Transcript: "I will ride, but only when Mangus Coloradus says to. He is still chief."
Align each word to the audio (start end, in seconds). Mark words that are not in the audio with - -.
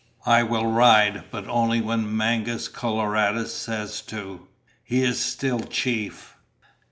"I 0.25 0.41
will 0.41 0.65
ride, 0.65 1.25
but 1.29 1.47
only 1.47 1.79
when 1.79 2.17
Mangus 2.17 2.67
Coloradus 2.67 3.53
says 3.53 4.01
to. 4.07 4.47
He 4.83 5.03
is 5.03 5.19
still 5.23 5.59
chief." 5.59 6.37